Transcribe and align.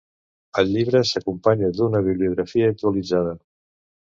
El 0.61 0.71
llibre 0.75 1.01
s'acompanya 1.09 1.69
d'una 1.81 2.01
bibliografia 2.09 2.73
actualitzada. 2.75 3.37